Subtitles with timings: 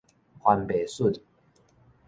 [0.43, 1.21] 番麥筍